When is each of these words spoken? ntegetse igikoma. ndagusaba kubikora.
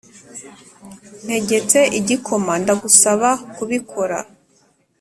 ntegetse 1.25 1.79
igikoma. 1.99 2.51
ndagusaba 2.61 3.29
kubikora. 3.55 4.17